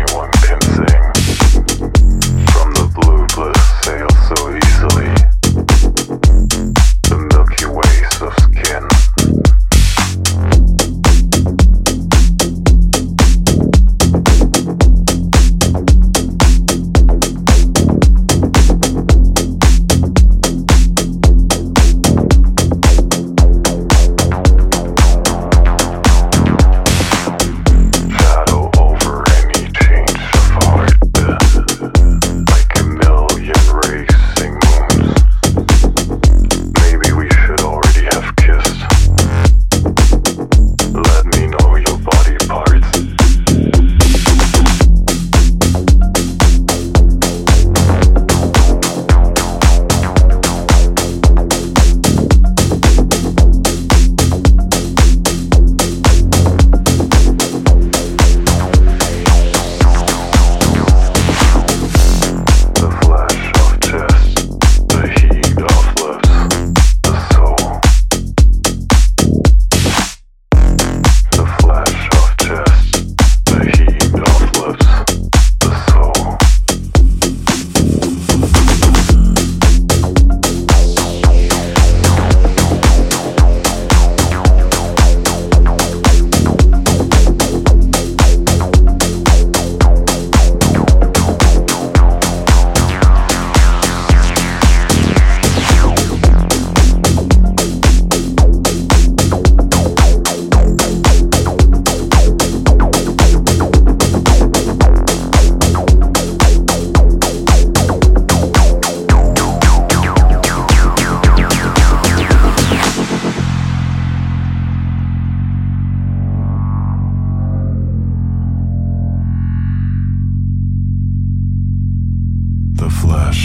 anyone 0.00 0.30
can 0.30 0.60
sing. 0.62 1.19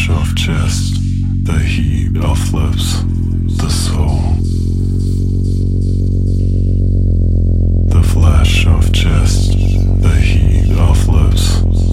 of 0.10 0.36
chest, 0.36 0.96
the 1.44 1.58
heat 1.58 2.18
of 2.18 2.54
lips, 2.54 3.02
the 3.58 3.70
soul. 3.70 4.20
The 7.90 8.04
flash 8.04 8.68
of 8.68 8.92
chest, 8.94 9.52
the 10.02 10.16
heat 10.16 10.72
of 10.78 11.08
lips. 11.08 11.85